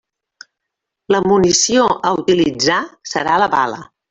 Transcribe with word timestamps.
La 1.15 1.19
munició 1.27 1.85
a 1.99 2.15
utilitzar 2.23 2.81
serà 3.15 3.39
la 3.45 3.53
bala. 3.57 3.81